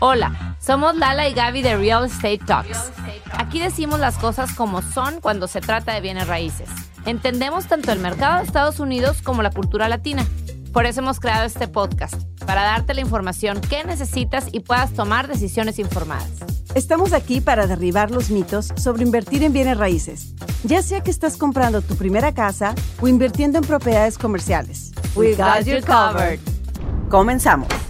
[0.00, 2.92] Hola, somos Lala y Gaby de Real Estate Talks.
[3.32, 6.68] Aquí decimos las cosas como son cuando se trata de bienes raíces.
[7.04, 10.24] Entendemos tanto el mercado de Estados Unidos como la cultura latina.
[10.72, 12.14] Por eso hemos creado este podcast,
[12.46, 16.30] para darte la información que necesitas y puedas tomar decisiones informadas.
[16.76, 21.36] Estamos aquí para derribar los mitos sobre invertir en bienes raíces, ya sea que estás
[21.36, 24.92] comprando tu primera casa o invirtiendo en propiedades comerciales.
[25.16, 26.38] We got you covered.
[27.08, 27.87] Comenzamos.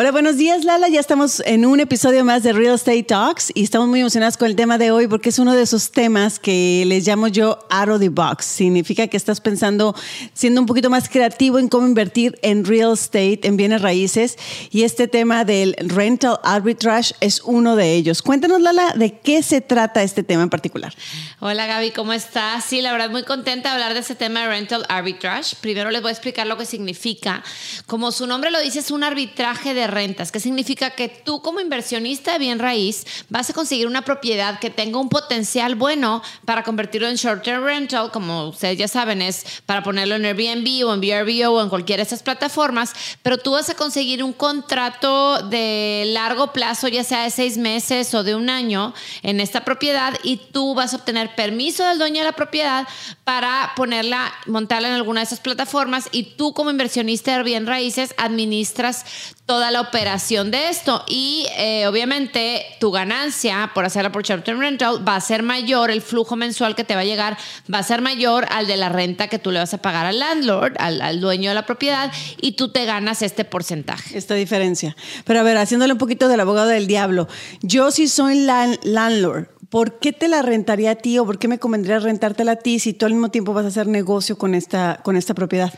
[0.00, 0.86] Hola, buenos días Lala.
[0.86, 4.46] Ya estamos en un episodio más de Real Estate Talks y estamos muy emocionados con
[4.46, 7.88] el tema de hoy porque es uno de esos temas que les llamo yo out
[7.88, 8.44] of the box.
[8.44, 9.96] Significa que estás pensando,
[10.34, 14.38] siendo un poquito más creativo en cómo invertir en real estate, en bienes raíces
[14.70, 18.22] y este tema del rental arbitrage es uno de ellos.
[18.22, 20.94] Cuéntanos Lala, ¿de qué se trata este tema en particular?
[21.40, 22.64] Hola Gaby, ¿cómo estás?
[22.64, 25.56] Sí, la verdad muy contenta de hablar de este tema de rental arbitrage.
[25.60, 27.42] Primero les voy a explicar lo que significa.
[27.86, 31.60] Como su nombre lo dice, es un arbitraje de rentas, que significa que tú como
[31.60, 36.62] inversionista de bien raíz vas a conseguir una propiedad que tenga un potencial bueno para
[36.62, 41.00] convertirlo en short-term rental, como ustedes ya saben, es para ponerlo en Airbnb o en
[41.00, 46.04] VRBO o en cualquiera de esas plataformas, pero tú vas a conseguir un contrato de
[46.06, 50.36] largo plazo, ya sea de seis meses o de un año, en esta propiedad y
[50.36, 52.86] tú vas a obtener permiso del dueño de la propiedad
[53.24, 58.14] para ponerla, montarla en alguna de esas plataformas y tú como inversionista de bien raíces
[58.16, 59.04] administras
[59.46, 64.60] toda la operación de esto y eh, obviamente tu ganancia por hacerla por short term
[64.60, 67.36] rental va a ser mayor, el flujo mensual que te va a llegar
[67.72, 70.18] va a ser mayor al de la renta que tú le vas a pagar al
[70.18, 74.16] landlord, al, dueño de la propiedad y tú te ganas este porcentaje.
[74.16, 74.96] Esta diferencia.
[75.24, 77.28] Pero a ver, haciéndole un poquito del abogado del diablo,
[77.62, 78.46] yo si soy
[78.82, 82.56] landlord, ¿por qué te la rentaría a ti o por qué me convendría rentártela a
[82.56, 85.72] ti si tú al mismo tiempo vas a hacer negocio con esta, con esta propiedad?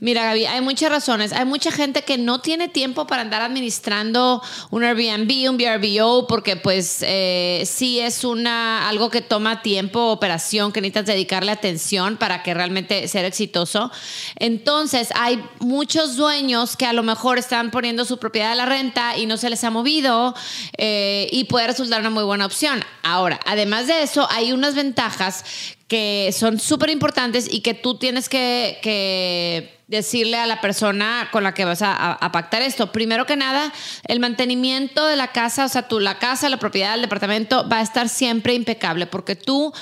[0.00, 1.32] Mira, Gaby, hay muchas razones.
[1.32, 6.56] Hay mucha gente que no tiene tiempo para andar administrando un Airbnb, un VRBO, porque
[6.56, 12.42] pues eh, sí es una, algo que toma tiempo, operación, que necesitas dedicarle atención para
[12.42, 13.90] que realmente sea exitoso.
[14.36, 19.16] Entonces, hay muchos dueños que a lo mejor están poniendo su propiedad a la renta
[19.16, 20.34] y no se les ha movido
[20.76, 22.84] eh, y puede resultar una muy buena opción.
[23.02, 25.44] Ahora, además de eso, hay unas ventajas
[25.88, 31.52] que son súper importantes y que tú tienes que, decirle a la persona con la
[31.52, 32.90] que vas a, pactar esto.
[32.90, 33.72] Primero que nada,
[34.08, 37.78] el mantenimiento de la casa, o sea, tú, la casa, la propiedad, el departamento va
[37.78, 39.72] a estar siempre impecable porque tú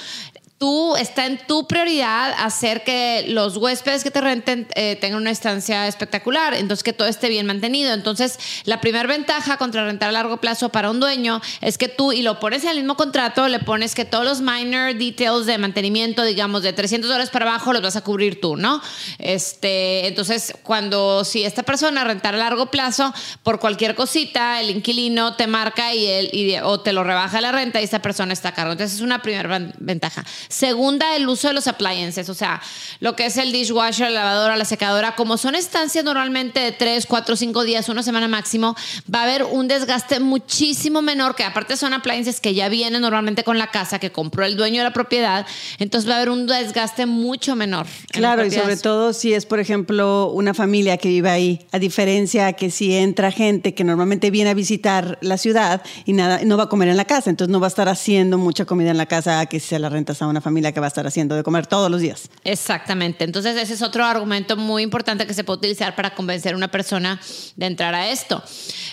[0.62, 5.32] tú está en tu prioridad hacer que los huéspedes que te renten eh, tengan una
[5.32, 7.92] estancia espectacular, entonces que todo esté bien mantenido.
[7.92, 12.12] Entonces, la primera ventaja contra rentar a largo plazo para un dueño es que tú,
[12.12, 15.58] y lo pones en el mismo contrato, le pones que todos los minor details de
[15.58, 18.80] mantenimiento, digamos, de 300 dólares para abajo, los vas a cubrir tú, ¿no?
[19.18, 23.12] Este, entonces, cuando si esta persona rentar a largo plazo,
[23.42, 27.80] por cualquier cosita, el inquilino te marca y, él, o te lo rebaja la renta
[27.80, 28.70] y esta persona está a cargo.
[28.70, 30.24] Entonces, es una primera ventaja.
[30.52, 32.60] Segunda, el uso de los appliances, o sea,
[33.00, 37.06] lo que es el dishwasher, la lavadora, la secadora, como son estancias normalmente de 3,
[37.06, 38.76] 4, 5 días, una semana máximo,
[39.12, 43.44] va a haber un desgaste muchísimo menor, que aparte son appliances que ya vienen normalmente
[43.44, 45.46] con la casa, que compró el dueño de la propiedad,
[45.78, 47.86] entonces va a haber un desgaste mucho menor.
[48.10, 52.52] Claro, y sobre todo si es, por ejemplo, una familia que vive ahí, a diferencia
[52.52, 56.64] que si entra gente que normalmente viene a visitar la ciudad y nada, no va
[56.64, 59.06] a comer en la casa, entonces no va a estar haciendo mucha comida en la
[59.06, 61.66] casa que se la rentas a una familia que va a estar haciendo de comer
[61.66, 62.28] todos los días.
[62.44, 63.24] Exactamente.
[63.24, 66.68] Entonces ese es otro argumento muy importante que se puede utilizar para convencer a una
[66.68, 67.20] persona
[67.56, 68.42] de entrar a esto.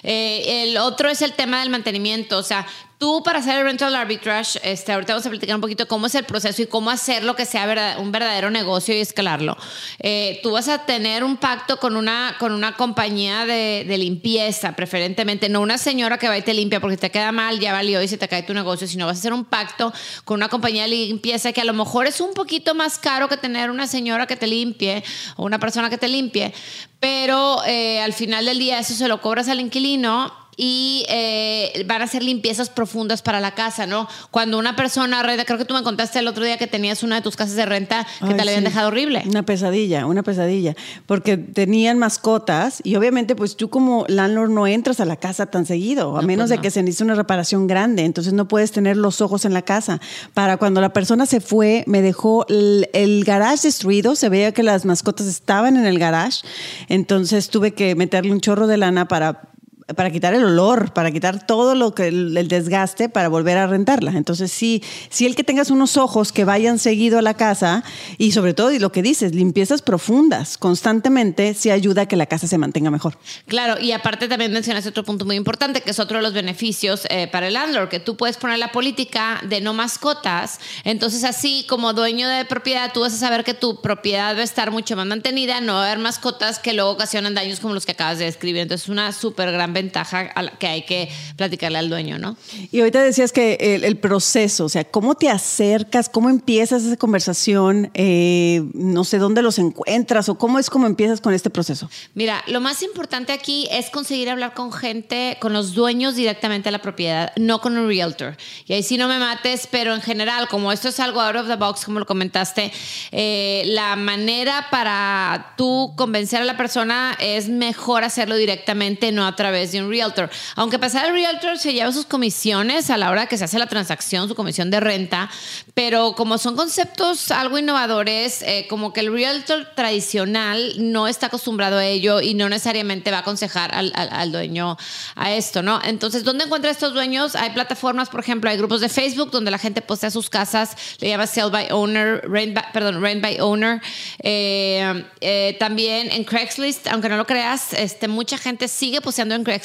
[0.04, 2.38] Eh, el otro es el tema del mantenimiento.
[2.38, 2.66] O sea,
[3.00, 6.16] Tú para hacer el rental arbitrage, este, ahorita vamos a platicar un poquito cómo es
[6.16, 9.56] el proceso y cómo hacerlo que sea un verdadero negocio y escalarlo.
[10.00, 15.48] Eh, tú vas a tener un pacto con una, con una compañía de, limpieza, preferentemente,
[15.48, 18.10] no una señora que va y te limpia porque te queda mal, ya valió y
[18.10, 19.94] se te cae tu negocio, sino vas a hacer un pacto
[20.26, 23.38] con una compañía de limpieza que a lo mejor es un poquito más caro que
[23.38, 25.06] tener una señora que te limpie
[25.38, 26.54] o una persona que te limpie,
[27.00, 32.02] pero eh, al final del día eso se lo cobras al inquilino y eh, van
[32.02, 34.10] a hacer limpiezas profundas para la casa, ¿no?
[34.30, 37.16] Cuando una persona renta, creo que tú me contaste el otro día que tenías una
[37.16, 39.24] de tus casas de renta que te la habían dejado horrible.
[39.26, 40.76] Una pesadilla, una pesadilla,
[41.06, 45.66] porque tenían mascotas y obviamente pues tú como landlord no entras a la casa tan
[45.66, 48.98] seguido, a menos pues de que se necesite una reparación grande, entonces no puedes tener
[48.98, 50.02] los ojos en la casa.
[50.34, 54.64] Para cuando la persona se fue, me dejó el, el garage destruido, se veía que
[54.64, 56.42] las mascotas estaban en el garage,
[56.90, 59.50] entonces tuve que meterle un chorro de lana para
[59.96, 64.12] para quitar el olor, para quitar todo lo que el, desgaste para volver a rentarla.
[64.12, 67.84] Entonces, sí, sí el que tengas unos ojos que vayan seguido a la casa
[68.18, 72.26] y sobre todo, y lo que dices, limpiezas profundas constantemente, sí ayuda a que la
[72.26, 73.18] casa se mantenga mejor.
[73.48, 77.08] Claro, y aparte también mencionas otro punto muy importante, que es otro de los beneficios
[77.10, 80.60] eh, para el landlord, que tú puedes poner la política de no mascotas.
[80.84, 84.44] Entonces, así como dueño de propiedad, tú vas a saber que tu propiedad va a
[84.44, 87.86] estar mucho más mantenida, no va a haber mascotas que luego ocasionan daños como los
[87.86, 88.62] que acabas de describir.
[88.62, 90.30] Entonces, es una súper gran ventaja
[90.60, 92.38] que hay que platicarle al dueño, ¿no?
[92.72, 96.10] Y ahorita decías que el, proceso, o sea, ¿cómo te acercas?
[96.10, 97.92] ¿Cómo empiezas esa conversación?
[97.94, 100.30] Eh, no sé, ¿dónde los encuentras?
[100.30, 101.90] ¿O cómo es como empiezas con este proceso?
[102.14, 106.72] Mira, lo más importante aquí es conseguir hablar con gente, con los dueños directamente de
[106.72, 108.38] la propiedad, no con un realtor.
[108.66, 111.48] Y ahí sí no me mates, pero en general, como esto es algo out of
[111.48, 112.72] the box, como lo comentaste,
[113.12, 119.36] eh, la manera para tú convencer a la persona es mejor hacerlo directamente, no a
[119.36, 120.30] través de un realtor.
[120.56, 123.68] Aunque pasar el realtor se lleva sus comisiones a la hora que se hace la
[123.68, 125.30] transacción, su comisión de renta,
[125.74, 131.78] pero como son conceptos algo innovadores, eh, como que el realtor tradicional no está acostumbrado
[131.78, 134.78] a ello y no necesariamente va a aconsejar al, al, dueño
[135.16, 135.80] a esto, ¿no?
[135.84, 137.36] Entonces, ¿dónde encuentra estos dueños?
[137.36, 141.10] Hay plataformas, por ejemplo, hay grupos de Facebook donde la gente postea sus casas, le
[141.10, 143.82] llama Sell by Owner, Rent by, perdón, Rent by Owner.
[144.20, 149.44] Eh, eh, también en Craigslist, aunque no lo creas, este, mucha gente sigue posteando en
[149.44, 149.59] Craigslist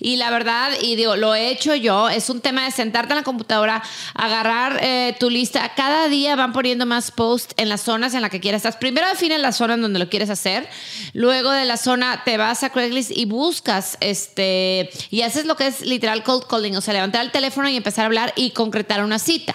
[0.00, 3.18] y la verdad, y digo, lo he hecho yo, es un tema de sentarte en
[3.18, 3.82] la computadora,
[4.14, 5.72] agarrar eh, tu lista.
[5.74, 8.64] Cada día van poniendo más posts en las zonas en las que quieras.
[8.76, 10.68] Primero define la zona en donde lo quieres hacer,
[11.12, 15.66] luego de la zona te vas a Craigslist y buscas este y haces lo que
[15.66, 19.04] es literal cold calling, o sea, levantar el teléfono y empezar a hablar y concretar
[19.04, 19.54] una cita.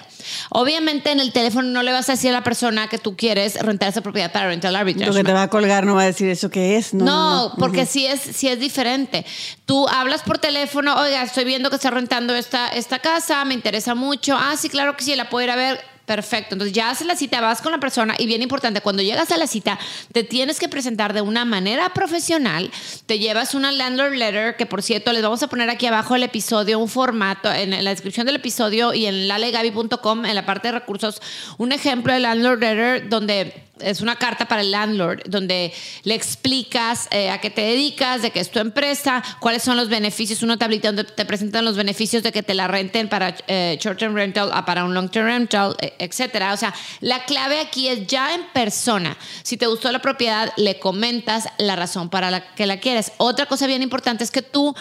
[0.49, 3.55] Obviamente en el teléfono no le vas a decir a la persona que tú quieres
[3.55, 5.09] rentar esa propiedad para rental arbitrage.
[5.09, 6.93] Lo que te va a colgar no va a decir eso que es.
[6.93, 9.25] No, no, porque sí, es, sí es diferente.
[9.65, 13.95] Tú hablas por teléfono, oiga, estoy viendo que está rentando esta, esta casa, me interesa
[13.95, 14.35] mucho.
[14.37, 16.55] Ah, sí, claro que sí, la puedo ir a ver Perfecto.
[16.55, 19.37] Entonces ya haces la cita, vas con la persona y bien importante, cuando llegas a
[19.37, 19.79] la cita,
[20.11, 22.71] te tienes que presentar de una manera profesional.
[23.05, 26.23] Te llevas una landlord letter, que por cierto, les vamos a poner aquí abajo el
[26.23, 30.73] episodio, un formato, en la descripción del episodio y en lalegaby.com, en la parte de
[30.73, 31.21] recursos,
[31.57, 35.73] un ejemplo de landlord letter donde es una carta para el landlord donde
[36.03, 39.89] le explicas eh, a qué te dedicas, de qué es tu empresa, cuáles son los
[39.89, 43.77] beneficios, una tablita donde te presentan los beneficios de que te la renten para eh,
[43.81, 46.53] short-term rental a para un long-term rental, etcétera.
[46.53, 49.17] O sea, la clave aquí es ya en persona.
[49.43, 53.11] Si te gustó la propiedad, le comentas la razón para la que la quieres.
[53.17, 54.75] Otra cosa bien importante es que tú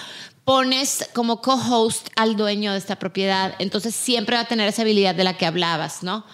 [0.44, 5.14] pones como co-host al dueño de esta propiedad, entonces siempre va a tener esa habilidad
[5.14, 6.24] de la que hablabas, ¿no?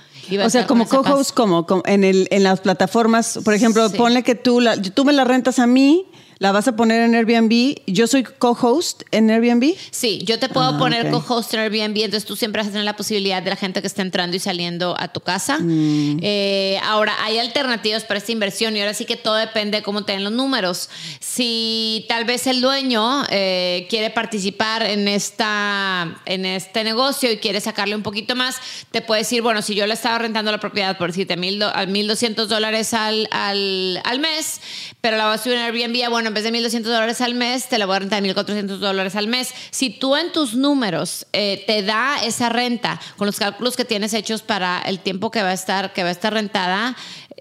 [0.42, 4.60] O sea, como co-host, como, en, el, en las plataformas, por ejemplo, ponle que tú,
[4.60, 6.06] la, tú me la rentas a mí
[6.38, 7.76] ¿La vas a poner en Airbnb?
[7.86, 9.74] ¿Yo soy co-host en Airbnb?
[9.90, 12.84] Sí, yo te puedo ah, poner co-host en Airbnb, entonces tú siempre vas a tener
[12.84, 15.58] la posibilidad de la gente que está entrando y saliendo a tu casa.
[15.58, 16.18] Mm.
[16.20, 20.04] Eh, ahora, hay alternativas para esta inversión y ahora sí que todo depende de cómo
[20.04, 20.90] te den los números.
[21.20, 27.62] Si tal vez el dueño eh, quiere participar en, esta, en este negocio y quiere
[27.62, 28.56] sacarle un poquito más,
[28.90, 32.44] te puede decir, bueno, si yo le estaba rentando la propiedad por decirte mil, 1.200
[32.44, 34.60] dólares al, al, al mes,
[35.00, 37.68] pero la voy a subir en Airbnb, bueno, en vez de 1.200 dólares al mes,
[37.68, 39.52] te la voy a rentar 1.400 dólares al mes.
[39.70, 44.12] Si tú en tus números eh, te da esa renta con los cálculos que tienes
[44.14, 46.96] hechos para el tiempo que va a estar, que va a estar rentada,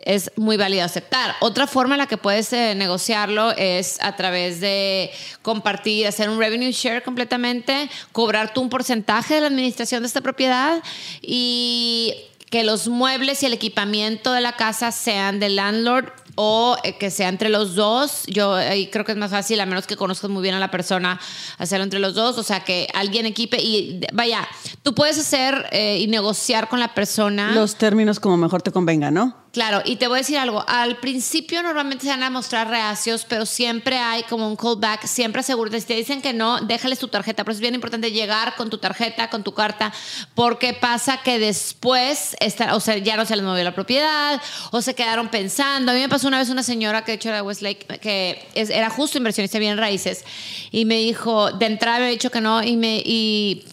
[0.05, 1.35] es muy válido aceptar.
[1.41, 5.11] Otra forma en la que puedes eh, negociarlo es a través de
[5.41, 10.21] compartir, hacer un revenue share completamente, cobrar tú un porcentaje de la administración de esta
[10.21, 10.81] propiedad
[11.21, 12.15] y
[12.51, 17.09] que los muebles y el equipamiento de la casa sean del landlord o eh, que
[17.09, 18.23] sea entre los dos.
[18.27, 20.71] Yo ahí creo que es más fácil, a menos que conozcas muy bien a la
[20.71, 21.19] persona,
[21.57, 22.37] hacerlo entre los dos.
[22.37, 24.47] O sea, que alguien equipe y vaya,
[24.83, 27.51] tú puedes hacer eh, y negociar con la persona.
[27.53, 29.44] Los términos como mejor te convenga, ¿no?
[29.55, 30.65] Claro, y te voy a decir algo.
[30.67, 35.05] Al principio normalmente se van a mostrar reacios, pero siempre hay como un callback.
[35.05, 35.79] Siempre asegúrate.
[35.79, 37.45] Si te dicen que no, déjales tu tarjeta.
[37.45, 39.93] Pero es bien importante llegar con tu tarjeta, con tu carta,
[40.33, 44.81] porque pasa que después, está, o sea, ya no se les movió la propiedad, o
[44.81, 45.93] se quedaron pensando.
[45.93, 48.89] A mí me pasó una vez una señora que de hecho era Westlake, que era
[48.89, 50.25] justo inversionista bien raíces,
[50.69, 53.01] y me dijo, de entrada me había dicho que no, y me.
[53.05, 53.63] Y,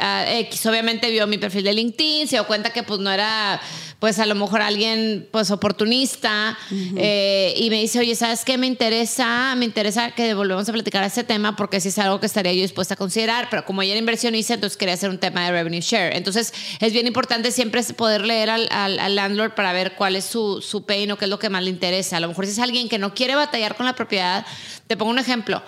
[0.00, 3.60] uh, X obviamente vio mi perfil de LinkedIn, se dio cuenta que pues no era
[3.98, 6.56] pues a lo mejor alguien pues oportunista
[6.96, 8.56] eh, y me dice, oye, ¿sabes qué?
[8.56, 12.26] Me interesa, me interesa que volvamos a platicar ese tema porque si es algo que
[12.26, 15.44] estaría yo dispuesta a considerar, pero como ella era inversionista, entonces quería hacer un tema
[15.44, 16.16] de revenue share.
[16.16, 20.62] Entonces es bien importante siempre poder leer al, al, landlord para ver cuál es su,
[20.62, 22.18] su pain o qué es lo que más le interesa.
[22.18, 24.46] A lo mejor si es alguien que no quiere batallar con la propiedad,
[24.86, 25.62] te pongo un ejemplo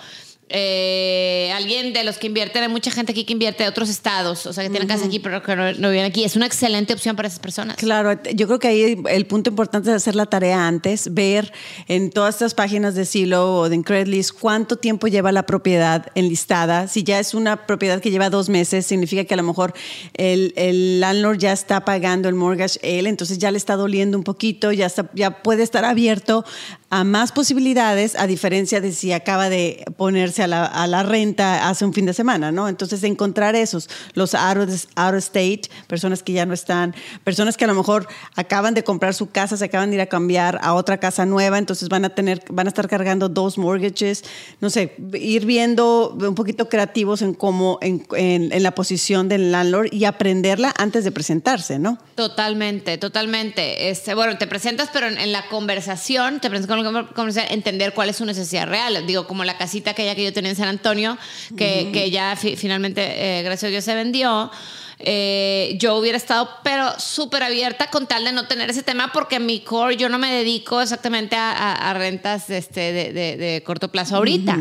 [0.53, 4.45] eh, alguien de los que invierten, hay mucha gente aquí que invierte de otros estados,
[4.45, 6.23] o sea, que tienen casa aquí, pero que no, viven aquí.
[6.23, 7.77] Es una excelente opción para esas personas.
[7.77, 11.51] Claro, yo creo que ahí el punto importante es hacer la tarea antes, ver
[11.87, 16.87] en todas estas páginas de Silo o de Credlist cuánto tiempo lleva la propiedad enlistada.
[16.87, 19.73] Si ya es una propiedad que lleva dos meses, significa que a lo mejor
[20.13, 24.23] el, el landlord ya está pagando el mortgage él, entonces ya le está doliendo un
[24.23, 26.45] poquito, ya, está, ya puede estar abierto
[26.91, 31.69] a más posibilidades, a diferencia de si acaba de ponerse a la, a la renta
[31.69, 32.67] hace un fin de semana, ¿no?
[32.67, 36.93] Entonces, encontrar esos, los out of, state, personas que ya no están,
[37.23, 40.07] personas que a lo mejor acaban de comprar su casa, se acaban de ir a
[40.07, 44.25] cambiar a otra casa nueva, entonces van a tener, van a estar cargando dos mortgages,
[44.59, 49.53] no sé, ir viendo un poquito creativos en cómo, en, en, en la posición del
[49.53, 51.99] landlord y aprenderla antes de presentarse, ¿no?
[52.15, 53.89] Totalmente, totalmente.
[53.89, 56.80] Este, bueno, te presentas, pero en, en la conversación, te presentas con
[57.49, 59.05] entender cuál es su necesidad real.
[59.05, 61.17] Digo, como la casita aquella que yo tenía en San Antonio,
[61.57, 64.51] que, que ya finalmente, eh, gracias a Dios, se vendió.
[65.03, 69.39] Eh, yo hubiera estado, pero súper abierta con tal de no tener ese tema, porque
[69.39, 74.57] mi core, yo no me dedico exactamente a, rentas este, de, de, corto plazo ahorita.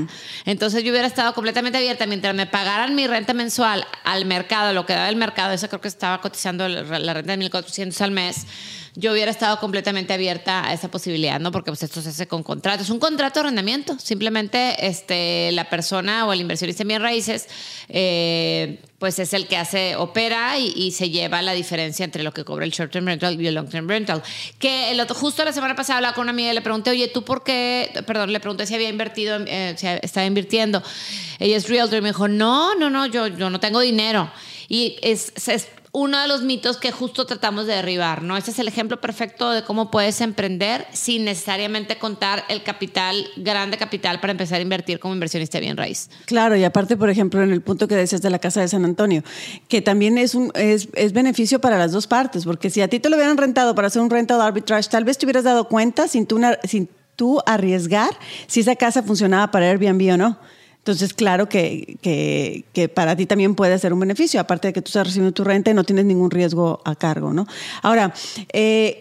[0.46, 4.86] Entonces yo hubiera estado completamente abierta mientras me pagaran mi renta mensual al mercado, lo
[4.86, 8.46] que daba el mercado, eso creo que estaba cotizando la renta de 1.400 al mes
[8.96, 11.52] yo hubiera estado completamente abierta a esa posibilidad, ¿no?
[11.52, 12.82] Porque pues esto se hace con contrato.
[12.82, 13.98] Es un contrato de arrendamiento.
[13.98, 17.48] Simplemente este, la persona o el inversionista en bien raíces,
[17.88, 22.44] eh, pues es el que hace, opera y, se lleva la diferencia entre lo que
[22.44, 24.22] cobra el short-term rental y el long-term rental.
[24.58, 27.08] Que el otro, justo la semana pasada hablaba con una amiga y le pregunté, oye,
[27.08, 27.90] ¿tú por qué?
[28.06, 30.82] Perdón, le pregunté si había invertido, eh, si estaba invirtiendo.
[31.38, 34.30] Ella es realtor y me dijo, no, no, no, yo, yo no tengo dinero.
[34.68, 38.36] Y es, es uno de los mitos que justo tratamos de derribar, ¿no?
[38.36, 43.76] Este es el ejemplo perfecto de cómo puedes emprender sin necesariamente contar el capital, grande
[43.76, 46.08] capital para empezar a invertir como inversionista bien raíz.
[46.26, 48.84] Claro, y aparte, por ejemplo, en el punto que decías de la Casa de San
[48.84, 49.24] Antonio,
[49.68, 53.00] que también es, un, es, es beneficio para las dos partes, porque si a ti
[53.00, 56.06] te lo hubieran rentado para hacer un rental arbitrage, tal vez te hubieras dado cuenta
[56.06, 58.10] sin tú, sin tú arriesgar
[58.46, 60.38] si esa casa funcionaba para Airbnb o no.
[60.80, 64.88] Entonces, claro que, que, para ti también puede ser un beneficio, aparte de que tú
[64.88, 67.46] estás recibiendo tu renta y no tienes ningún riesgo a cargo, ¿no?
[67.82, 68.14] Ahora,
[68.54, 69.00] eh,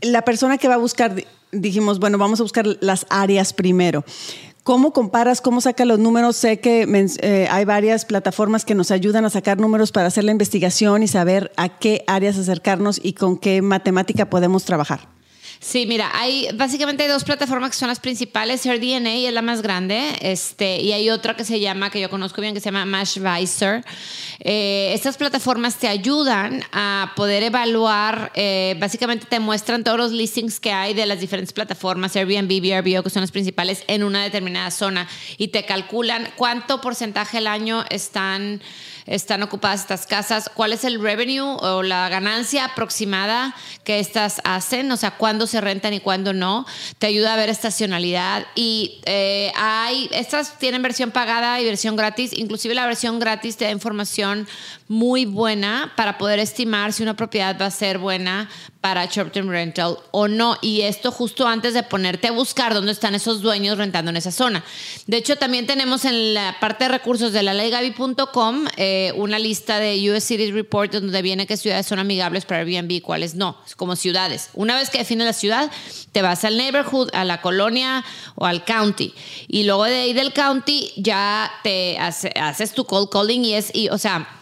[0.00, 1.14] la persona que va a buscar,
[1.52, 4.04] dijimos, bueno, vamos a buscar las áreas primero.
[4.64, 6.36] ¿Cómo comparas, cómo saca los números?
[6.36, 6.82] Sé que
[7.22, 11.08] eh, hay varias plataformas que nos ayudan a sacar números para hacer la investigación y
[11.08, 15.19] saber a qué áreas acercarnos y con qué matemática podemos trabajar.
[15.62, 18.64] Sí, mira, hay básicamente dos plataformas que son las principales.
[18.64, 22.40] AirDNA es la más grande, este, y hay otra que se llama, que yo conozco
[22.40, 23.84] bien, que se llama Mashvisor.
[24.38, 30.60] Eh, estas plataformas te ayudan a poder evaluar, eh, básicamente te muestran todos los listings
[30.60, 34.70] que hay de las diferentes plataformas, Airbnb, VRBO, que son las principales, en una determinada
[34.70, 38.62] zona, y te calculan cuánto porcentaje al año están
[39.10, 44.90] están ocupadas estas casas, cuál es el revenue o la ganancia aproximada que estas hacen,
[44.92, 46.64] o sea, cuándo se rentan y cuándo no.
[46.98, 52.32] Te ayuda a ver estacionalidad y eh, hay, estas tienen versión pagada y versión gratis,
[52.32, 54.46] inclusive la versión gratis te da información
[54.86, 58.48] muy buena para poder estimar si una propiedad va a ser buena
[58.80, 60.56] para short-term rental o no.
[60.62, 64.32] Y esto justo antes de ponerte a buscar dónde están esos dueños rentando en esa
[64.32, 64.64] zona.
[65.06, 69.78] De hecho, también tenemos en la parte de recursos de la leygavi.com eh, una lista
[69.78, 73.58] de US Cities Report donde viene qué ciudades son amigables para Airbnb y cuáles no,
[73.76, 74.50] como ciudades.
[74.54, 75.70] Una vez que defines la ciudad,
[76.12, 79.12] te vas al neighborhood, a la colonia o al county.
[79.48, 83.88] Y luego de ahí del county ya te haces tu cold calling y es, y,
[83.90, 84.39] o sea,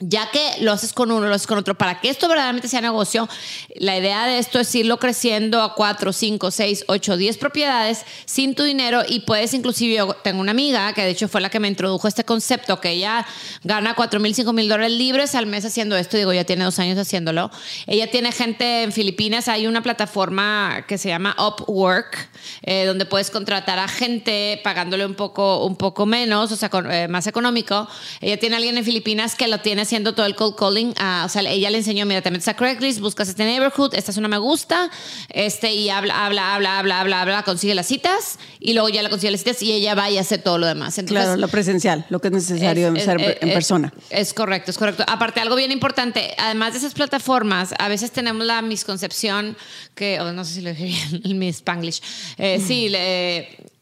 [0.00, 2.80] ya que lo haces con uno, lo haces con otro, para que esto verdaderamente sea
[2.80, 3.28] negocio,
[3.76, 8.56] la idea de esto es irlo creciendo a 4, 5, 6, 8, 10 propiedades sin
[8.56, 11.60] tu dinero y puedes inclusive, yo tengo una amiga que de hecho fue la que
[11.60, 13.24] me introdujo este concepto, que ella
[13.62, 16.80] gana 4 mil, 5 mil dólares libres al mes haciendo esto, digo, ya tiene dos
[16.80, 17.50] años haciéndolo.
[17.86, 22.30] Ella tiene gente en Filipinas, hay una plataforma que se llama Upwork,
[22.62, 27.06] eh, donde puedes contratar a gente pagándole un poco, un poco menos, o sea, eh,
[27.06, 27.88] más económico.
[28.20, 30.90] Ella tiene alguien en Filipinas que lo tiene haciendo todo el cold calling.
[30.90, 34.16] o sea, ella le enseñó, mira, te metes a Craigslist, buscas este neighborhood, esta es
[34.16, 34.90] una me gusta,
[35.28, 39.10] este, y habla, habla, habla, habla, habla, habla, consigue las citas, y luego ya la
[39.10, 40.98] consigue las citas y ella va y hace todo lo demás.
[40.98, 43.92] Entonces, claro, lo presencial, lo que es necesario en, ser en persona.
[44.10, 45.04] Es correcto, es correcto.
[45.06, 49.56] Aparte, algo bien importante, además de esas plataformas, a veces tenemos la misconcepción
[49.94, 52.00] que, no sé si lo dije bien, el mi Spanglish,
[52.38, 52.90] eh, sí,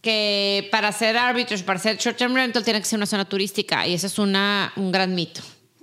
[0.02, 3.94] que para hacer arbitrage, para hacer short-term rental, tiene que ser una zona turística, y
[3.94, 5.40] eso es una, un gran mito.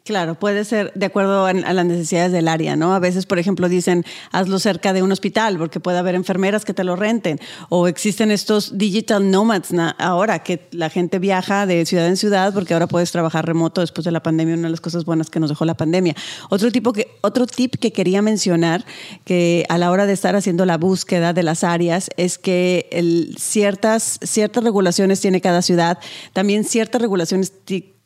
[0.09, 2.95] Claro, puede ser de acuerdo a, las necesidades del área, ¿no?
[2.95, 6.73] A veces, por ejemplo, dicen hazlo cerca de un hospital porque puede haber enfermeras que
[6.73, 7.39] te lo renten.
[7.69, 12.73] O existen estos digital nomads ahora que la gente viaja de ciudad en ciudad porque
[12.73, 15.51] ahora puedes trabajar remoto después de la pandemia, una de las cosas buenas que nos
[15.51, 16.15] dejó la pandemia.
[16.49, 18.85] Otro, tipo que, otro tip que quería mencionar
[19.25, 22.89] que a la hora de estar haciendo la búsqueda de las áreas es que
[23.37, 25.99] ciertas, ciertas regulaciones tiene cada ciudad,
[26.33, 27.53] también ciertas regulaciones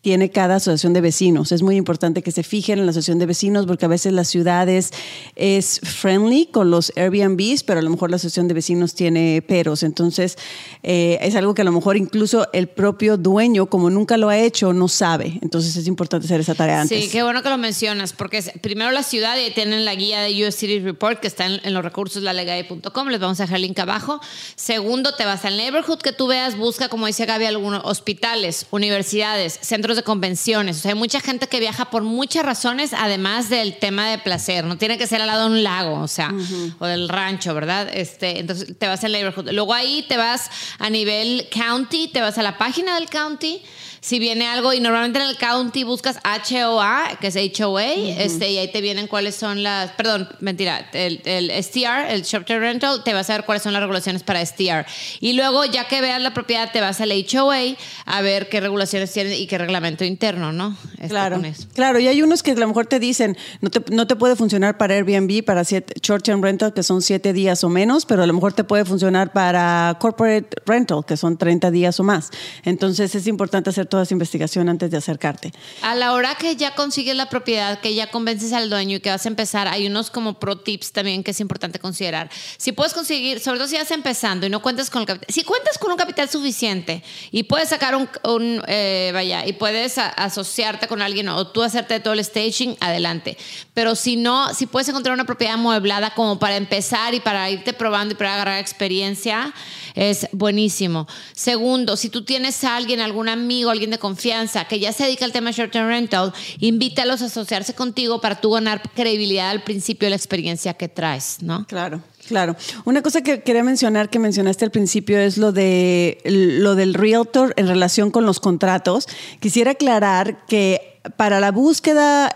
[0.03, 1.53] tiene cada asociación de vecinos.
[1.53, 4.27] Es muy importante que se fijen en la asociación de vecinos porque a veces las
[4.27, 4.91] ciudades
[5.38, 9.81] es friendly con los Airbnbs, pero a lo mejor la asociación de vecinos tiene peros.
[9.81, 10.38] Entonces,
[10.83, 14.38] eh, es algo que a lo mejor incluso el propio dueño, como nunca lo ha
[14.38, 15.39] hecho, no sabe.
[15.41, 17.05] Entonces, es importante hacer esa tarea antes.
[17.05, 20.45] Sí, qué bueno que lo mencionas, porque primero la ciudad y tienen la guía de
[20.45, 23.07] US City Report que está en, los recursos lalegay.com.
[23.07, 24.19] Les vamos a dejar el link abajo.
[24.57, 29.60] Segundo, te vas al neighborhood que tú veas, busca, como dice Gaby, algunos hospitales, universidades,
[29.62, 30.77] centros de convenciones.
[30.77, 34.65] O sea, hay mucha gente que viaja por muchas razones, además del tema de placer.
[34.65, 36.33] No tiene que ser al lado de un lago, o sea,
[36.79, 37.89] o del rancho, ¿verdad?
[37.93, 39.51] Este, entonces te vas al neighborhood.
[39.51, 43.62] Luego ahí te vas a nivel county, te vas a la página del county
[44.03, 48.57] si viene algo, y normalmente en el county buscas HOA, que es HOA, este, y
[48.57, 53.01] ahí te vienen cuáles son las, perdón, mentira, el, el STR, el Short Term Rental,
[53.05, 54.86] te vas a ver cuáles son las regulaciones para STR.
[55.22, 59.10] Y luego, ya que veas la propiedad, te vas al HOA a ver qué regulaciones
[59.13, 60.75] tiene y qué reglamento interno, ¿no?
[60.95, 61.41] Este, claro,
[61.74, 64.36] claro, y hay unos que a lo mejor te dicen, no te, no te puede
[64.36, 68.24] funcionar para Airbnb, para siete, Short Term Rental, que son siete días o menos, pero
[68.24, 72.31] a lo mejor te puede funcionar para Corporate Rental, que son 30 días o más.
[72.65, 75.51] Entonces es importante hacer toda esa investigación antes de acercarte.
[75.83, 79.12] A la hora que ya consigues la propiedad, que ya convences al dueño y que
[79.12, 82.31] vas a empezar, hay unos como pro tips también que es importante considerar.
[82.57, 85.43] Si puedes conseguir, sobre todo si vas empezando y no cuentas con el capital, si
[85.43, 91.03] cuentas con un capital suficiente y puedes sacar un, eh, vaya, y puedes asociarte con
[91.03, 93.38] alguien o tú hacerte todo el staging, adelante.
[93.75, 97.73] Pero si no, si puedes encontrar una propiedad amueblada como para empezar y para irte
[97.73, 99.53] probando y para agarrar experiencia,
[99.93, 101.07] es buenísimo.
[101.33, 105.25] Segundo, si tú tienes a alguien, algún amigo, alguien de confianza que ya se dedica
[105.25, 110.05] al tema short term rental, invítalos a asociarse contigo para tú ganar credibilidad al principio
[110.05, 111.65] de la experiencia que traes, ¿no?
[111.67, 112.01] Claro.
[112.27, 112.55] Claro.
[112.85, 117.53] Una cosa que quería mencionar que mencionaste al principio es lo de lo del realtor
[117.57, 119.07] en relación con los contratos.
[119.41, 122.33] Quisiera aclarar que para la búsqueda,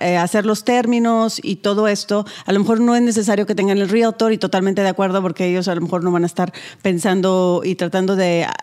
[0.00, 3.78] eh, hacer los términos y todo esto, a lo mejor no es necesario que tengan
[3.78, 6.52] el realtor y totalmente de acuerdo porque ellos a lo mejor no van a estar
[6.82, 8.54] pensando y tratando de ah,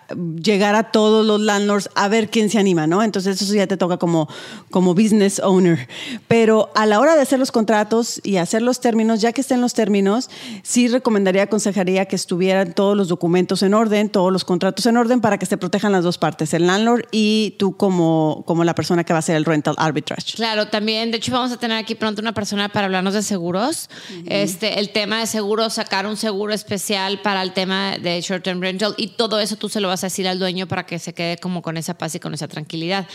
[0.42, 3.02] llegar a todos los landlords a ver quién se anima, ¿no?
[3.02, 4.30] Entonces eso ya te toca como,
[4.70, 5.88] como business owner.
[6.28, 9.60] Pero a la hora de hacer los contratos y hacer los términos, ya que estén
[9.60, 10.30] los términos,
[10.62, 15.20] sí recomendaría, aconsejaría que estuvieran todos los documentos en orden, todos los contratos en orden
[15.20, 19.04] para que se protejan las dos partes, el landlord y tú como, como la persona
[19.04, 20.34] que va a ser el rental arbitrage.
[20.36, 23.90] Claro, también, de hecho vamos a tener aquí pronto una persona para hablarnos de seguros.
[24.28, 28.62] este, el tema de seguros, sacar un seguro especial para el tema de short term
[28.62, 31.14] rental y todo eso tú se lo vas a decir al dueño para que se
[31.14, 33.08] quede como con esa paz y con esa tranquilidad.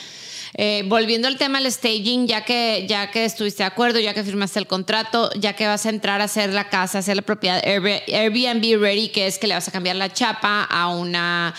[0.54, 4.24] Eh, volviendo al tema del staging, ya que, ya que estuviste de acuerdo, ya que
[4.24, 7.62] firmaste el contrato, ya que vas a entrar a hacer la casa, hacer la propiedad
[7.64, 11.54] Airbnb ready, que es que le vas a cambiar la chapa a una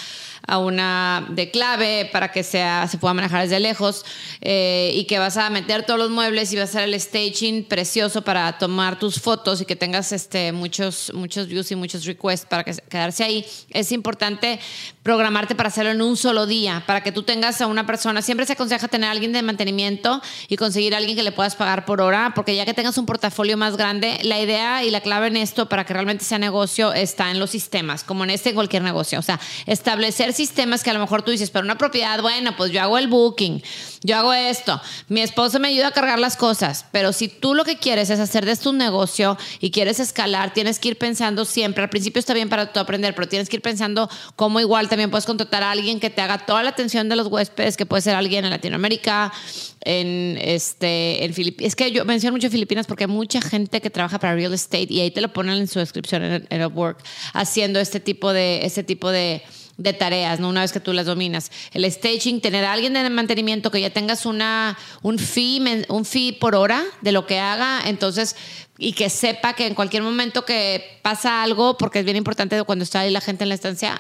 [0.48, 4.06] a una de clave para que sea, se pueda manejar desde lejos
[4.42, 7.64] eh, y que vas a meter todos los muebles y vas a hacer el staging
[7.64, 12.46] precioso para tomar tus fotos y que tengas este, muchos, muchos views y muchos requests
[12.46, 13.46] para que, quedarse ahí.
[13.70, 14.60] Es importante
[15.04, 18.22] programarte para hacerlo en un solo día, para que tú tengas a una persona.
[18.22, 21.56] Siempre se aconseja tener a alguien de mantenimiento y conseguir a alguien que le puedas
[21.56, 25.02] pagar por hora, porque ya que tengas un portafolio más grande, la idea y la
[25.02, 28.50] clave en esto para que realmente sea negocio está en los sistemas, como en este
[28.50, 29.18] en cualquier negocio.
[29.18, 32.72] O sea, establecer sistemas que a lo mejor tú dices, pero una propiedad, bueno, pues
[32.72, 33.64] yo hago el booking,
[34.04, 37.64] yo hago esto, mi esposo me ayuda a cargar las cosas, pero si tú lo
[37.64, 41.46] que quieres es hacer de esto un negocio y quieres escalar, tienes que ir pensando
[41.46, 44.90] siempre, al principio está bien para tú aprender, pero tienes que ir pensando cómo igual
[44.92, 47.86] también puedes contratar a alguien que te haga toda la atención de los huéspedes, que
[47.86, 49.32] puede ser alguien en Latinoamérica,
[49.80, 51.70] en este en Filipinas.
[51.70, 54.88] Es que yo menciono mucho Filipinas porque hay mucha gente que trabaja para real estate
[54.90, 57.02] y ahí te lo ponen en su descripción en Upwork
[57.32, 59.44] haciendo este tipo de este tipo de
[59.78, 60.50] de tareas, ¿no?
[60.50, 61.52] Una vez que tú las dominas.
[61.72, 66.34] El staging, tener a alguien de mantenimiento que ya tengas una, un, fee, un fee
[66.34, 68.36] por hora de lo que haga, entonces,
[68.78, 72.84] y que sepa que en cualquier momento que pasa algo, porque es bien importante cuando
[72.84, 74.00] está ahí la gente en la estancia,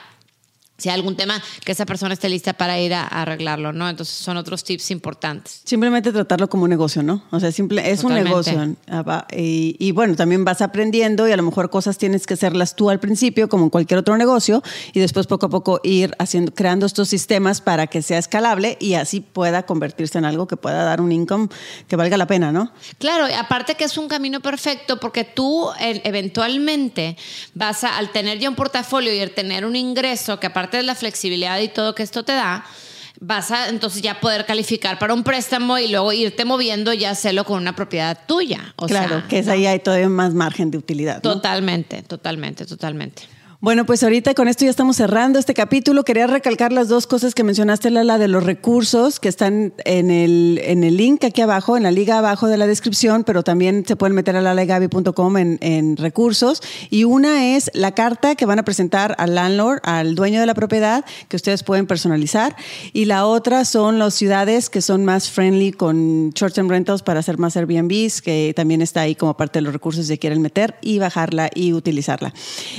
[0.77, 3.87] si hay algún tema que esa persona esté lista para ir a, arreglarlo, ¿no?
[3.87, 5.61] Entonces son otros tips importantes.
[5.63, 7.23] Simplemente tratarlo como un negocio, ¿no?
[7.29, 8.75] O sea, simple, es un negocio.
[8.87, 12.75] Ah, y, y, bueno, también vas aprendiendo y a lo mejor cosas tienes que hacerlas
[12.75, 16.51] tú al principio, como en cualquier otro negocio, y después poco a poco ir haciendo,
[16.53, 20.83] creando estos sistemas para que sea escalable y así pueda convertirse en algo que pueda
[20.83, 21.49] dar un income
[21.87, 22.71] que valga la pena, ¿no?
[22.97, 27.17] Claro, aparte que es un camino perfecto porque tú eventualmente
[27.53, 30.83] vas a, al tener ya un portafolio y al tener un ingreso que aparte de
[30.83, 32.65] la flexibilidad y todo que esto te da,
[33.19, 37.45] vas a entonces ya poder calificar para un préstamo y luego irte moviendo y hacerlo
[37.45, 38.73] con una propiedad tuya.
[38.87, 41.21] claro, que es ahí hay todavía más margen de utilidad.
[41.21, 43.23] Totalmente, totalmente, totalmente.
[43.63, 46.03] Bueno, pues ahorita con esto ya estamos cerrando este capítulo.
[46.03, 50.59] Quería recalcar las dos cosas que mencionaste, Lala, de los recursos que están en el,
[50.63, 53.95] en el link aquí abajo, en la liga abajo de la descripción, pero también se
[53.95, 56.63] pueden meter a lalegabi.com en, en recursos.
[56.89, 60.55] Y una es la carta que van a presentar al landlord, al dueño de la
[60.55, 62.55] propiedad, que ustedes pueden personalizar.
[62.93, 67.37] Y la otra son las ciudades que son más friendly con short-term rentals para hacer
[67.37, 70.97] más Airbnbs, que también está ahí como parte de los recursos que quieren meter y
[70.97, 72.33] bajarla y utilizarla.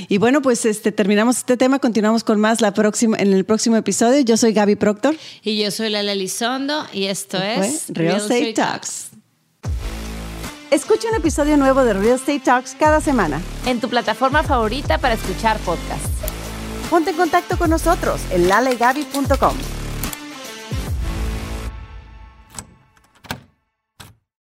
[0.09, 3.77] Y bueno, pues este, terminamos este tema, continuamos con más la próxima, en el próximo
[3.77, 4.21] episodio.
[4.21, 5.15] Yo soy Gaby Proctor.
[5.43, 9.09] Y yo soy Lala Elizondo y esto es Real, Estate, Talks.
[10.71, 13.39] Escucha un episodio nuevo de Real Estate Talks cada semana.
[13.67, 16.09] En tu plataforma favorita para escuchar podcasts.
[16.89, 19.82] Ponte en contacto con nosotros en lalegaby.com.